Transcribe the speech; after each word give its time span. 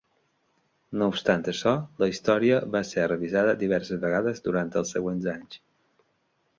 No 1.01 1.09
obstant 1.11 1.45
això, 1.53 1.73
la 2.05 2.09
història 2.15 2.59
va 2.77 2.83
ser 2.95 3.05
revisada 3.13 3.55
diverses 3.67 4.05
vegades 4.09 4.45
durant 4.51 4.77
els 4.83 4.99
següents 4.99 5.33
anys. 5.39 5.65